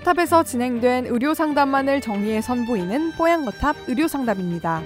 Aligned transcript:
뽀양거탑에서 0.00 0.42
진행된 0.42 1.06
의료 1.06 1.34
상담만을 1.34 2.00
정리해 2.00 2.40
선보이는 2.40 3.12
뽀양거탑 3.12 3.76
의료 3.86 4.08
상담입니다. 4.08 4.82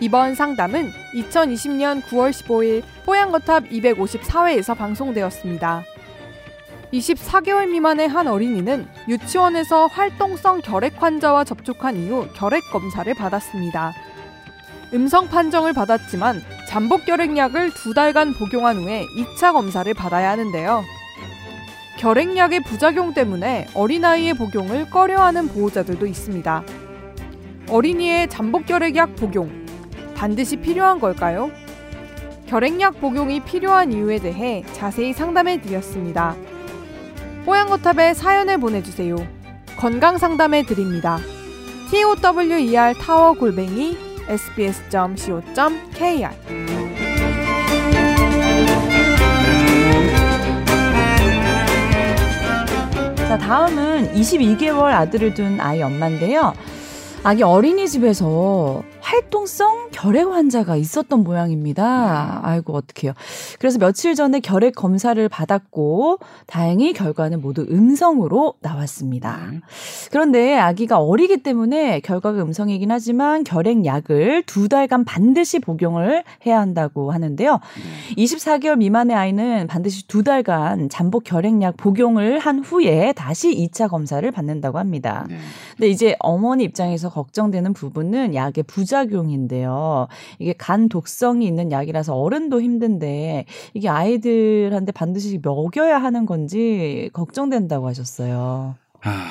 이번 0.00 0.34
상담은 0.34 0.90
2020년 1.14 2.02
9월 2.02 2.30
15일 2.30 2.82
뽀양거탑 3.04 3.64
254회에서 3.64 4.76
방송되었습니다. 4.76 5.84
24개월 6.92 7.68
미만의 7.68 8.08
한 8.08 8.26
어린이는 8.26 8.86
유치원에서 9.08 9.86
활동성 9.86 10.60
결핵 10.60 11.02
환자와 11.02 11.44
접촉한 11.44 11.96
이후 11.96 12.28
결핵 12.34 12.62
검사를 12.70 13.12
받았습니다. 13.12 13.92
음성 14.92 15.28
판정을 15.28 15.72
받았지만 15.72 16.42
잠복 16.68 17.04
결핵약을 17.04 17.72
두 17.74 17.94
달간 17.94 18.34
복용한 18.34 18.76
후에 18.76 19.04
2차 19.16 19.52
검사를 19.52 19.92
받아야 19.94 20.30
하는데요. 20.30 20.84
결핵약의 21.98 22.60
부작용 22.64 23.14
때문에 23.14 23.66
어린아이의 23.74 24.34
복용을 24.34 24.90
꺼려하는 24.90 25.48
보호자들도 25.48 26.06
있습니다. 26.06 26.62
어린이의 27.68 28.28
잠복 28.28 28.66
결핵약 28.66 29.16
복용 29.16 29.64
반드시 30.14 30.56
필요한 30.56 31.00
걸까요? 31.00 31.50
결핵약 32.46 33.00
복용이 33.00 33.40
필요한 33.40 33.92
이유에 33.92 34.18
대해 34.18 34.62
자세히 34.72 35.12
상담해 35.12 35.60
드렸습니다. 35.60 36.36
뽀양거탑에 37.46 38.14
사연을 38.14 38.58
보내주세요. 38.58 39.16
건강 39.76 40.18
상담해 40.18 40.62
드립니다. 40.64 41.18
tower 41.90 42.94
타워 42.98 43.34
골뱅이 43.34 43.96
sbs.co.kr 44.28 45.44
자, 53.34 53.38
다음은 53.38 54.12
22개월 54.14 54.92
아들을 54.92 55.34
둔 55.34 55.60
아이 55.60 55.82
엄마인데요. 55.82 56.54
아기 57.24 57.42
어린이집에서 57.42 58.84
활동성 59.14 59.90
결핵 59.92 60.26
환자가 60.26 60.74
있었던 60.74 61.22
모양입니다. 61.22 62.40
아이고 62.42 62.74
어떡해요. 62.74 63.12
그래서 63.60 63.78
며칠 63.78 64.16
전에 64.16 64.40
결핵 64.40 64.74
검사를 64.74 65.28
받았고 65.28 66.18
다행히 66.46 66.92
결과는 66.92 67.40
모두 67.40 67.64
음성으로 67.70 68.54
나왔습니다. 68.60 69.50
네. 69.52 69.60
그런데 70.10 70.58
아기가 70.58 70.98
어리기 70.98 71.44
때문에 71.44 72.00
결과가 72.00 72.42
음성이긴 72.42 72.90
하지만 72.90 73.44
결핵 73.44 73.84
약을 73.84 74.42
두 74.46 74.68
달간 74.68 75.04
반드시 75.04 75.60
복용을 75.60 76.24
해야 76.44 76.58
한다고 76.58 77.12
하는데요. 77.12 77.60
24개월 78.16 78.78
미만의 78.78 79.16
아이는 79.16 79.68
반드시 79.68 80.08
두 80.08 80.24
달간 80.24 80.88
잠복 80.88 81.22
결핵약 81.22 81.76
복용을 81.76 82.40
한 82.40 82.58
후에 82.58 83.12
다시 83.12 83.54
2차 83.54 83.88
검사를 83.88 84.28
받는다고 84.28 84.78
합니다. 84.78 85.24
네. 85.28 85.36
근데 85.76 85.88
이제 85.88 86.16
어머니 86.18 86.64
입장에서 86.64 87.10
걱정되는 87.10 87.74
부분은 87.74 88.34
약의 88.34 88.64
부작 88.64 89.03
용인데요. 89.12 90.08
이게 90.38 90.52
간 90.52 90.88
독성이 90.88 91.46
있는 91.46 91.70
약이라서 91.70 92.14
어른도 92.14 92.60
힘든데 92.60 93.46
이게 93.74 93.88
아이들한테 93.88 94.92
반드시 94.92 95.40
먹여야 95.42 95.98
하는 95.98 96.26
건지 96.26 97.10
걱정된다고 97.12 97.86
하셨어요. 97.86 98.76
아, 99.02 99.26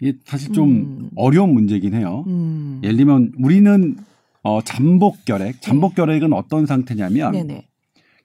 이게 0.00 0.18
사실 0.24 0.52
좀 0.52 0.68
음. 0.68 1.10
어려운 1.16 1.52
문제긴 1.52 1.94
해요. 1.94 2.24
음. 2.26 2.80
예를 2.82 2.96
들면 2.96 3.32
우리는 3.42 3.96
어, 4.42 4.60
잠복 4.62 5.24
결핵, 5.24 5.60
잠복 5.60 5.90
네. 5.90 5.96
결핵은 5.96 6.32
어떤 6.32 6.66
상태냐면 6.66 7.32
네네. 7.32 7.66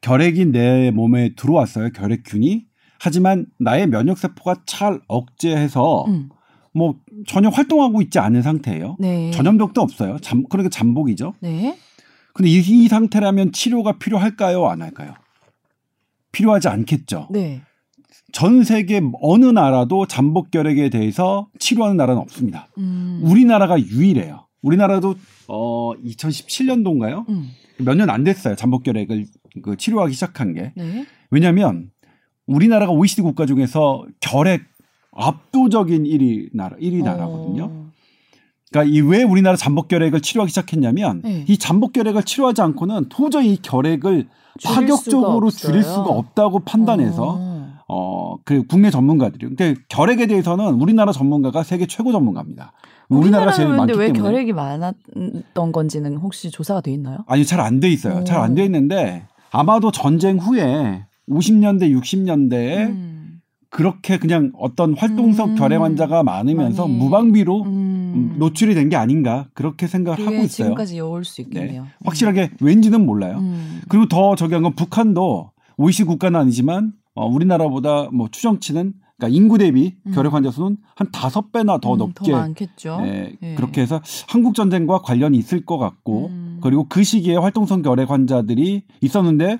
결핵이 0.01 0.45
내 0.45 0.91
몸에 0.91 1.33
들어왔어요. 1.35 1.89
결핵균이. 1.91 2.65
하지만 2.99 3.47
나의 3.57 3.87
면역 3.87 4.19
세포가 4.19 4.61
잘 4.67 4.99
억제해서 5.07 6.05
음. 6.05 6.29
뭐 6.73 6.95
전혀 7.27 7.49
활동하고 7.49 8.01
있지 8.01 8.19
않은 8.19 8.41
상태예요. 8.41 8.97
네. 8.99 9.31
전염력도 9.31 9.81
없어요. 9.81 10.17
잠 10.19 10.43
그러니까 10.49 10.69
잠복이죠. 10.69 11.33
네. 11.41 11.77
근데 12.33 12.49
이, 12.49 12.59
이 12.59 12.87
상태라면 12.87 13.51
치료가 13.51 13.97
필요할까요? 13.97 14.65
안 14.67 14.81
할까요? 14.81 15.13
필요하지 16.31 16.69
않겠죠. 16.69 17.27
네. 17.31 17.61
전 18.31 18.63
세계 18.63 19.01
어느 19.21 19.45
나라도 19.45 20.07
잠복 20.07 20.51
결핵에 20.51 20.89
대해서 20.89 21.49
치료하는 21.59 21.97
나라는 21.97 22.21
없습니다. 22.21 22.69
음. 22.77 23.19
우리나라가 23.23 23.79
유일해요. 23.79 24.47
우리나라도 24.61 25.15
어 25.47 25.93
2017년도인가요? 25.95 27.27
음. 27.29 27.49
몇년 27.79 28.09
안 28.09 28.23
됐어요. 28.23 28.55
잠복 28.55 28.83
결핵을 28.83 29.25
그 29.61 29.75
치료하기 29.75 30.13
시작한 30.13 30.53
게. 30.53 30.71
네. 30.75 31.05
왜냐하면 31.29 31.91
우리나라가 32.45 32.91
OECD 32.91 33.21
국가 33.21 33.45
중에서 33.45 34.05
결핵 34.19 34.63
압도적인 35.13 36.03
1위 36.03 36.49
나라 36.53 36.75
1위 36.77 37.03
나라거든요. 37.03 37.63
어. 37.65 37.81
그러니까 38.71 38.95
이 38.95 39.01
왜 39.01 39.23
우리나라 39.23 39.57
잠복 39.57 39.87
결핵을 39.89 40.21
치료하기 40.21 40.49
시작했냐면 40.49 41.21
네. 41.23 41.43
이 41.47 41.57
잠복 41.57 41.91
결핵을 41.93 42.23
치료하지 42.23 42.61
않고는 42.61 43.09
도저히 43.09 43.53
이 43.53 43.61
결핵을 43.61 44.27
파격적으로 44.63 45.49
수가 45.49 45.67
줄일 45.67 45.83
수가 45.83 46.03
없다고 46.03 46.59
판단해서 46.59 47.37
어. 47.87 48.37
그 48.45 48.65
국내 48.67 48.89
전문가들이 48.89 49.47
근데 49.47 49.75
결핵에 49.89 50.25
대해서는 50.27 50.75
우리나라 50.81 51.11
전문가가 51.11 51.63
세계 51.63 51.85
최고 51.85 52.13
전문가입니다. 52.13 52.71
우리나라가 53.09 53.51
제일 53.51 53.67
많기 53.69 53.93
왜 53.99 54.07
때문에. 54.13 54.23
결핵이 54.23 54.53
많았던 54.53 55.71
건지는 55.73 56.15
혹시 56.15 56.49
조사가 56.49 56.79
돼 56.79 56.91
있나요? 56.93 57.17
아니 57.27 57.45
잘 57.45 57.59
안 57.59 57.81
돼 57.81 57.89
있어요. 57.89 58.23
잘 58.23 58.39
안 58.39 58.55
돼 58.55 58.63
있는데 58.65 59.27
아마도 59.51 59.91
전쟁 59.91 60.37
후에 60.37 61.03
50년대 61.29 61.93
60년대에 61.93 62.87
음. 62.87 63.10
그렇게 63.71 64.17
그냥 64.19 64.51
어떤 64.59 64.93
활동성 64.95 65.51
음. 65.51 65.55
결핵 65.55 65.81
환자가 65.81 66.23
많으면서 66.23 66.87
많이. 66.87 66.97
무방비로 66.97 67.63
음. 67.63 68.35
노출이 68.37 68.75
된 68.75 68.89
게 68.89 68.97
아닌가 68.97 69.47
그렇게 69.53 69.87
생각을 69.87 70.19
하고 70.19 70.35
있어요. 70.35 70.47
지금까지 70.49 70.95
이어올 70.97 71.23
수 71.23 71.39
있겠네요. 71.41 71.83
네. 71.83 71.89
확실하게 72.03 72.51
왠지는 72.59 73.05
몰라요. 73.05 73.37
음. 73.39 73.81
그리고 73.87 74.07
더 74.09 74.35
저기 74.35 74.53
한건 74.53 74.75
북한도 74.75 75.51
OECD 75.77 76.03
국가는 76.03 76.37
아니지만 76.37 76.91
어, 77.15 77.25
우리나라보다 77.27 78.09
뭐 78.11 78.27
추정치는 78.29 78.93
그러니까 79.17 79.37
인구 79.37 79.57
대비 79.57 79.95
음. 80.05 80.11
결핵 80.11 80.33
환자 80.33 80.51
수는 80.51 80.75
한 80.95 81.07
다섯 81.13 81.53
배나 81.53 81.77
더 81.77 81.93
음, 81.93 81.97
높게 81.99 82.31
더 82.31 82.37
많겠죠. 82.39 82.99
네, 83.01 83.33
네. 83.39 83.55
그렇게 83.55 83.79
해서 83.81 84.01
한국 84.27 84.55
전쟁과 84.55 84.99
관련이 85.03 85.37
있을 85.37 85.63
것 85.65 85.77
같고 85.77 86.27
음. 86.27 86.59
그리고 86.61 86.87
그 86.89 87.03
시기에 87.03 87.37
활동성 87.37 87.81
결핵 87.83 88.09
환자들이 88.11 88.83
있었는데 88.99 89.57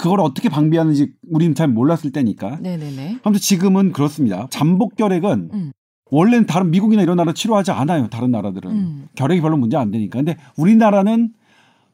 그걸 0.00 0.20
어떻게 0.20 0.48
방비하는지 0.48 1.12
우리는 1.30 1.54
잘 1.54 1.68
몰랐을 1.68 2.10
때니까. 2.12 2.58
네네네. 2.60 3.18
아무튼 3.22 3.40
지금은 3.40 3.92
그렇습니다. 3.92 4.46
잠복 4.48 4.96
결핵은 4.96 5.50
음. 5.52 5.72
원래는 6.10 6.46
다른 6.46 6.70
미국이나 6.70 7.02
이런 7.02 7.18
나라 7.18 7.34
치료하지 7.34 7.70
않아요. 7.72 8.08
다른 8.08 8.30
나라들은 8.30 8.70
음. 8.70 9.08
결핵이 9.14 9.42
별로 9.42 9.58
문제 9.58 9.76
안 9.76 9.90
되니까. 9.90 10.18
근데 10.18 10.36
우리나라는 10.56 11.34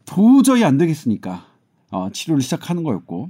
도저히 0.04 0.62
안 0.62 0.78
되겠으니까 0.78 1.46
어, 1.90 2.08
치료를 2.12 2.42
시작하는 2.42 2.84
거였고. 2.84 3.28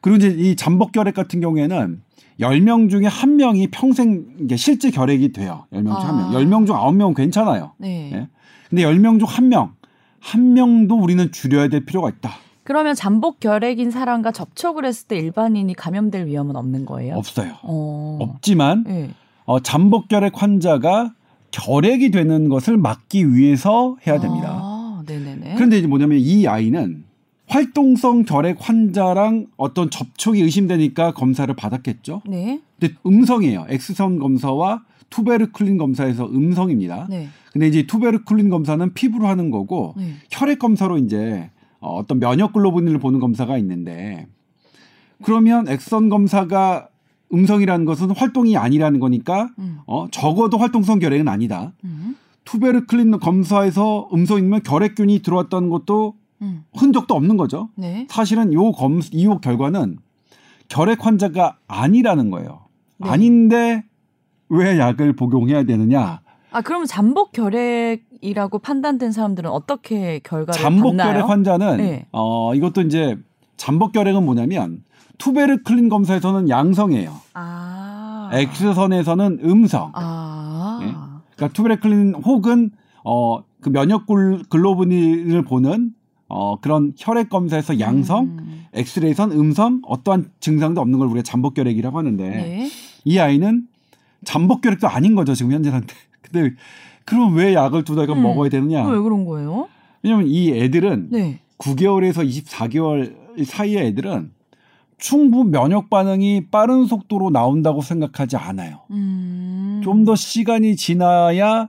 그리고 0.00 0.18
이제 0.18 0.28
이 0.28 0.54
잠복 0.54 0.92
결핵 0.92 1.14
같은 1.14 1.40
경우에는 1.40 2.00
10명 2.38 2.88
중에 2.90 3.06
한 3.06 3.34
명이 3.36 3.68
평생 3.72 4.26
이게 4.38 4.56
실제 4.56 4.92
결핵이 4.92 5.32
돼요. 5.32 5.66
10명 5.72 6.00
중 6.00 6.10
아. 6.10 6.30
1명. 6.30 6.46
10명 6.46 6.66
중 6.66 6.76
9명은 6.76 7.16
괜찮아요. 7.16 7.72
네. 7.78 8.10
네. 8.12 8.28
근데 8.70 8.84
10명 8.84 9.18
중한 9.18 9.48
명, 9.48 9.74
한 10.20 10.54
명도 10.54 10.96
우리는 10.96 11.32
줄여야 11.32 11.68
될 11.68 11.84
필요가 11.84 12.08
있다. 12.08 12.45
그러면 12.66 12.96
잠복 12.96 13.38
결핵인 13.38 13.92
사람과 13.92 14.32
접촉을 14.32 14.84
했을 14.84 15.06
때 15.06 15.16
일반인이 15.16 15.72
감염될 15.74 16.26
위험은 16.26 16.56
없는 16.56 16.84
거예요? 16.84 17.14
없어요. 17.14 17.54
어. 17.62 18.18
없지만 18.20 18.82
네. 18.84 19.10
어, 19.44 19.60
잠복 19.60 20.08
결핵 20.08 20.42
환자가 20.42 21.14
결핵이 21.52 22.10
되는 22.10 22.48
것을 22.48 22.76
막기 22.76 23.32
위해서 23.32 23.96
해야 24.04 24.18
됩니다. 24.18 24.58
아, 24.60 25.02
네네네. 25.06 25.54
그런데 25.54 25.78
이제 25.78 25.86
뭐냐면 25.86 26.18
이 26.18 26.48
아이는 26.48 27.04
활동성 27.46 28.24
결핵 28.24 28.56
환자랑 28.58 29.46
어떤 29.56 29.88
접촉이 29.88 30.40
의심되니까 30.40 31.14
검사를 31.14 31.54
받았겠죠. 31.54 32.22
네. 32.26 32.60
근데 32.80 32.94
음성이에요. 33.06 33.66
엑스선 33.68 34.18
검사와 34.18 34.82
투베르쿨린 35.10 35.78
검사에서 35.78 36.26
음성입니다. 36.26 37.06
네. 37.08 37.28
근데 37.52 37.68
이제 37.68 37.86
투베르쿨린 37.86 38.50
검사는 38.50 38.92
피부로 38.92 39.28
하는 39.28 39.52
거고 39.52 39.94
네. 39.96 40.14
혈액 40.32 40.58
검사로 40.58 40.98
이제 40.98 41.48
어, 41.86 41.94
어떤 41.94 42.18
면역 42.18 42.52
글로불린을 42.52 42.98
보는 42.98 43.20
검사가 43.20 43.56
있는데 43.58 44.26
그러면 45.22 45.68
엑스선 45.68 46.08
검사가 46.08 46.88
음성이라는 47.32 47.86
것은 47.86 48.10
활동이 48.10 48.56
아니라는 48.56 48.98
거니까 48.98 49.50
음. 49.58 49.78
어, 49.86 50.08
적어도 50.10 50.58
활동성 50.58 50.98
결핵은 50.98 51.28
아니다. 51.28 51.72
음. 51.84 52.16
투베르쿨린 52.44 53.18
검사에서 53.18 54.08
음성이면 54.12 54.62
결핵균이 54.64 55.20
들어왔다는 55.20 55.68
것도 55.70 56.14
음. 56.42 56.64
흔적도 56.74 57.14
없는 57.14 57.36
거죠. 57.36 57.70
네. 57.76 58.06
사실은 58.10 58.52
요 58.52 58.72
검, 58.72 59.00
이요 59.12 59.38
결과는 59.38 59.98
결핵 60.68 61.06
환자가 61.06 61.58
아니라는 61.68 62.30
거예요. 62.30 62.66
네. 62.98 63.08
아닌데 63.08 63.84
왜 64.48 64.78
약을 64.78 65.14
복용해야 65.14 65.64
되느냐? 65.64 66.20
아 66.56 66.62
그러면 66.62 66.86
잠복 66.86 67.32
결핵이라고 67.32 68.58
판단된 68.60 69.12
사람들은 69.12 69.50
어떻게 69.50 70.20
결과를 70.20 70.60
잠복 70.60 70.96
결핵 70.96 71.28
환자는 71.28 71.76
네. 71.76 72.06
어 72.12 72.54
이것도 72.54 72.82
이제 72.82 73.18
잠복 73.56 73.92
결핵은 73.92 74.24
뭐냐면 74.24 74.82
투베르쿨린 75.18 75.88
검사에서는 75.88 76.48
양성이에요. 76.48 77.14
아. 77.34 78.30
엑스선에서는 78.32 79.40
음성. 79.44 79.92
아. 79.94 81.20
그러니까 81.36 81.54
투베르쿨린 81.54 82.14
혹은 82.24 82.70
어 83.04 83.46
그 83.66 83.70
면역 83.70 84.06
글로브린을 84.06 85.42
보는 85.42 85.90
어 86.28 86.60
그런 86.60 86.92
혈액 86.96 87.28
검사에서 87.28 87.80
양성, 87.80 88.24
음. 88.38 88.64
엑스레이선 88.74 89.32
음성, 89.32 89.82
어떠한 89.84 90.30
증상도 90.38 90.80
없는 90.80 91.00
걸 91.00 91.08
우리가 91.08 91.22
잠복 91.24 91.54
결핵이라고 91.54 91.98
하는데 91.98 92.28
네. 92.28 92.68
이 93.04 93.18
아이는 93.18 93.66
잠복 94.24 94.60
결핵도 94.60 94.88
아닌 94.88 95.14
거죠 95.14 95.34
지금 95.34 95.52
현재 95.52 95.70
상태. 95.70 95.94
근데 96.22 96.54
그럼 97.04 97.36
왜 97.36 97.54
약을 97.54 97.84
두 97.84 97.94
달간 97.94 98.18
음. 98.18 98.22
먹어야 98.22 98.50
되느냐? 98.50 98.86
왜 98.86 98.98
그런 98.98 99.24
거예요? 99.24 99.68
왜냐면 100.02 100.26
이 100.26 100.52
애들은 100.52 101.08
네. 101.10 101.40
9개월에서 101.58 102.28
24개월 102.28 103.14
사이의 103.44 103.86
애들은 103.86 104.32
충분 104.98 105.50
면역 105.50 105.90
반응이 105.90 106.46
빠른 106.50 106.86
속도로 106.86 107.30
나온다고 107.30 107.82
생각하지 107.82 108.36
않아요. 108.36 108.80
음. 108.90 109.80
좀더 109.84 110.16
시간이 110.16 110.76
지나야 110.76 111.68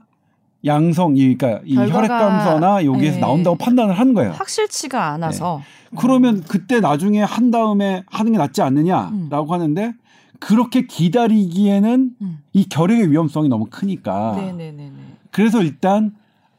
양성, 0.64 1.14
그러니까 1.14 1.60
이 1.64 1.76
혈액 1.76 2.08
감소나 2.08 2.84
여기에서 2.84 3.16
네. 3.16 3.20
나온다고 3.20 3.56
판단을 3.56 3.98
하는 3.98 4.14
거예요. 4.14 4.32
확실치가 4.32 5.12
않아서. 5.12 5.62
네. 5.90 5.96
그러면 5.96 6.42
그때 6.42 6.80
나중에 6.80 7.22
한 7.22 7.50
다음에 7.50 8.02
하는 8.06 8.32
게 8.32 8.38
낫지 8.38 8.60
않느냐라고 8.62 9.46
음. 9.46 9.52
하는데 9.52 9.92
그렇게 10.38 10.86
기다리기에는 10.86 12.10
음. 12.20 12.38
이 12.52 12.68
결핵의 12.68 13.10
위험성이 13.10 13.48
너무 13.48 13.66
크니까. 13.70 14.36
네네네. 14.36 14.92
그래서 15.30 15.62
일단 15.62 16.14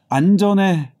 안전에 0.08 0.92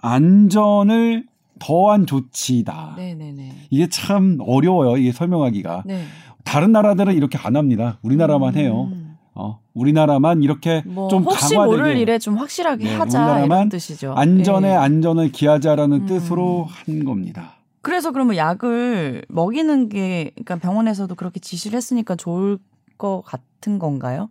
안전을 0.00 1.26
더한 1.58 2.06
조치다. 2.06 2.94
네네네. 2.96 3.52
이게 3.70 3.88
참 3.88 4.38
어려워요. 4.40 4.96
이게 4.96 5.12
설명하기가. 5.12 5.84
네. 5.86 6.04
다른 6.44 6.72
나라들은 6.72 7.14
이렇게 7.14 7.38
안 7.38 7.56
합니다. 7.56 7.98
우리나라만 8.02 8.54
음. 8.54 8.58
해요. 8.58 8.92
어, 9.34 9.60
우리나라만 9.72 10.42
이렇게 10.42 10.82
좀 10.84 11.24
혹시 11.24 11.54
강화되게 11.54 11.76
모를 11.76 11.96
일에 11.96 12.18
좀 12.18 12.36
확실하게 12.36 12.84
네, 12.84 12.94
하자 12.94 13.44
이런 13.44 13.68
뜻이죠. 13.68 14.12
안전에 14.14 14.68
네. 14.68 14.74
안전을 14.74 15.32
기하자라는 15.32 16.02
음. 16.02 16.06
뜻으로 16.06 16.68
한 16.68 17.04
겁니다. 17.04 17.56
그래서 17.84 18.10
그러면 18.10 18.36
약을 18.36 19.26
먹이는 19.28 19.88
게 19.90 20.32
그러니까 20.34 20.56
병원에서도 20.56 21.14
그렇게 21.14 21.38
지시를 21.38 21.76
했으니까 21.76 22.16
좋을 22.16 22.58
것 22.98 23.22
같은 23.24 23.78
건가요? 23.78 24.30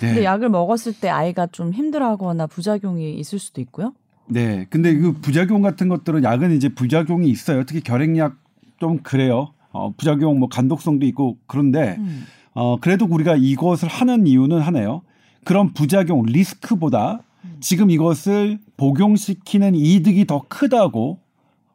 네. 0.00 0.08
근데 0.08 0.24
약을 0.24 0.50
먹었을 0.50 0.92
때 0.92 1.08
아이가 1.08 1.46
좀 1.46 1.72
힘들어하거나 1.72 2.46
부작용이 2.46 3.14
있을 3.14 3.38
수도 3.38 3.60
있고요. 3.62 3.94
네. 4.28 4.66
근데 4.70 4.96
그 4.96 5.14
부작용 5.14 5.62
같은 5.62 5.88
것들은 5.88 6.22
약은 6.22 6.52
이제 6.52 6.68
부작용이 6.68 7.28
있어요. 7.28 7.64
특히 7.64 7.80
결핵약 7.80 8.36
좀 8.78 8.98
그래요. 8.98 9.54
어, 9.72 9.92
부작용 9.96 10.38
뭐 10.38 10.48
간독성도 10.48 11.06
있고 11.06 11.38
그런데 11.46 11.96
음. 11.98 12.26
어, 12.52 12.76
그래도 12.80 13.06
우리가 13.06 13.36
이것을 13.36 13.88
하는 13.88 14.26
이유는 14.26 14.60
하네요. 14.60 15.00
그런 15.44 15.72
부작용 15.72 16.24
리스크보다 16.26 17.20
음. 17.44 17.56
지금 17.60 17.90
이것을 17.90 18.58
복용시키는 18.76 19.74
이득이 19.74 20.26
더 20.26 20.44
크다고 20.48 21.18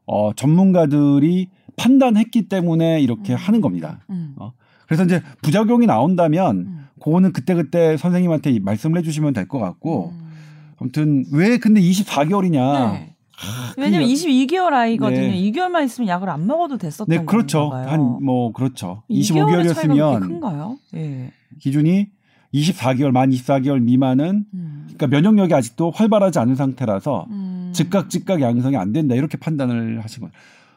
어, 0.06 0.34
전문가들이 0.34 1.50
판단했기 1.78 2.48
때문에 2.48 3.02
이렇게 3.02 3.34
음. 3.34 3.38
하는 3.38 3.62
겁니다. 3.62 4.00
음. 4.10 4.34
어, 4.38 4.54
그래서 4.88 5.04
이제 5.04 5.22
부작용이 5.42 5.86
나온다면 5.88 6.58
음. 6.58 6.86
그거는 7.04 7.34
그때그때 7.34 7.98
선생님한테 7.98 8.60
말씀을 8.60 9.00
해주시면 9.00 9.34
될 9.34 9.48
것 9.48 9.60
같고 9.60 10.12
음. 10.14 10.32
아무튼 10.80 11.26
왜 11.32 11.58
근데 11.58 11.82
24개월이냐? 11.82 12.54
네. 12.94 13.12
아, 13.38 13.74
왜냐면 13.78 14.08
22개월 14.08 14.74
아이거든요. 14.74 15.20
네. 15.20 15.36
2개월만 15.52 15.84
있으면 15.86 16.08
약을 16.08 16.30
안 16.30 16.48
먹어도 16.48 16.78
됐었던 16.78 17.08
네, 17.10 17.26
그렇죠. 17.26 17.70
한 17.72 18.00
뭐 18.24 18.54
그렇죠. 18.54 19.04
25개월이었으면 19.10 20.20
큰가요? 20.22 20.78
네. 20.94 21.32
기준이 21.60 22.08
24개월 22.54 23.12
만 23.12 23.30
24개월 23.32 23.82
미만은 23.82 24.46
음. 24.54 24.84
그러니까 24.88 25.08
면역력이 25.08 25.54
아직도 25.54 25.92
활발하지 25.92 26.40
않은 26.40 26.56
상태라서 26.56 27.26
음. 27.30 27.55
즉각 27.76 28.10
즉각 28.10 28.42
양성이 28.42 28.78
안 28.78 28.94
된다 28.94 29.16
이렇게 29.16 29.38
판단을 29.38 30.04
하신 30.04 30.22
거예요. 30.22 30.32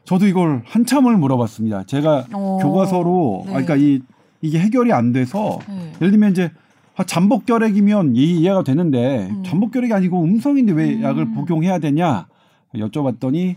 저도 0.04 0.26
이걸 0.26 0.62
한참을 0.64 1.16
물어봤습니다. 1.16 1.84
제가 1.84 2.26
오. 2.34 2.36
어. 2.36 2.58
교과서로 2.62 3.42
네. 3.46 3.50
아, 3.50 3.52
그러니까 3.60 3.76
이 3.76 4.00
이게 4.40 4.58
해결이 4.58 4.92
안 4.92 5.12
돼서 5.12 5.58
네. 5.68 5.92
예를 6.00 6.10
들면 6.12 6.30
이제 6.32 6.50
아, 6.96 7.04
잠복 7.04 7.46
결핵이면 7.46 8.16
이해가 8.16 8.64
되는데 8.64 9.28
음. 9.30 9.42
잠복 9.44 9.72
결핵이 9.72 9.92
아니고 9.92 10.22
음성인데 10.22 10.72
왜 10.72 10.94
음. 10.94 11.02
약을 11.02 11.32
복용해야 11.32 11.78
되냐 11.78 12.26
여쭤봤더니 12.74 13.56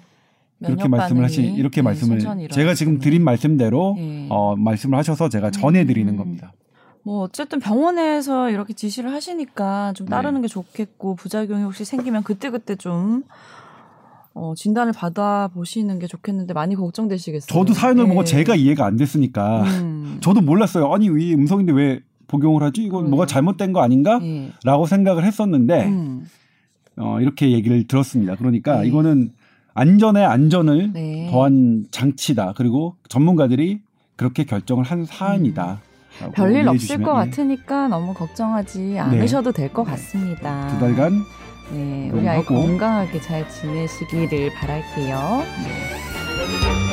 그렇게 0.63 0.87
말씀을 0.87 1.23
하시 1.23 1.41
이렇게 1.41 1.81
네, 1.81 1.85
말씀을 1.85 2.19
제가 2.51 2.73
지금 2.75 2.99
드린 2.99 3.23
말씀대로 3.23 3.95
네. 3.97 4.27
어, 4.29 4.55
말씀을 4.55 4.97
하셔서 4.97 5.29
제가 5.29 5.51
전해드리는 5.51 6.13
음. 6.13 6.17
겁니다. 6.17 6.53
뭐 7.03 7.23
어쨌든 7.23 7.59
병원에서 7.59 8.49
이렇게 8.49 8.73
지시를 8.73 9.11
하시니까 9.11 9.93
좀 9.93 10.07
따르는 10.07 10.41
네. 10.41 10.41
게 10.43 10.47
좋겠고 10.47 11.15
부작용이 11.15 11.63
혹시 11.63 11.83
생기면 11.83 12.23
그때 12.23 12.49
그때 12.49 12.75
좀 12.75 13.23
어, 14.33 14.53
진단을 14.55 14.93
받아 14.93 15.49
보시는 15.53 15.99
게 15.99 16.07
좋겠는데 16.07 16.53
많이 16.53 16.75
걱정되시겠어요. 16.75 17.47
저도 17.47 17.73
사연을 17.73 18.03
네. 18.03 18.09
보고 18.09 18.23
제가 18.23 18.55
이해가 18.55 18.85
안 18.85 18.97
됐으니까 18.97 19.63
음. 19.63 20.17
저도 20.21 20.41
몰랐어요. 20.41 20.93
아니 20.93 21.05
이 21.05 21.33
음성인데 21.33 21.73
왜 21.73 22.01
복용을 22.27 22.63
하지? 22.63 22.83
이건 22.83 23.09
뭐가 23.09 23.25
잘못된 23.25 23.73
거 23.73 23.81
아닌가? 23.81 24.19
네. 24.19 24.51
라고 24.63 24.85
생각을 24.85 25.25
했었는데 25.25 25.85
음. 25.87 26.25
어, 26.97 27.19
이렇게 27.19 27.51
얘기를 27.51 27.85
들었습니다. 27.87 28.35
그러니까 28.35 28.81
네. 28.81 28.87
이거는 28.87 29.31
안전에 29.73 30.23
안전을 30.23 30.93
네. 30.93 31.27
더한 31.31 31.87
장치다. 31.91 32.53
그리고 32.55 32.95
전문가들이 33.09 33.81
그렇게 34.15 34.43
결정을 34.45 34.83
한 34.83 35.05
사안이다. 35.05 35.81
음. 36.27 36.31
별일 36.31 36.67
없을 36.67 37.01
것 37.01 37.13
같으니까 37.13 37.87
너무 37.87 38.13
걱정하지 38.13 38.79
네. 38.79 38.99
않으셔도 38.99 39.51
될 39.51 39.71
것 39.71 39.83
같습니다. 39.83 40.67
두 40.69 40.79
달간 40.79 41.23
네, 41.71 42.09
우리 42.13 42.27
아이 42.27 42.43
건강하게 42.43 43.21
잘 43.21 43.47
지내시기를 43.49 44.53
바랄게요. 44.55 45.43
네. 45.63 46.90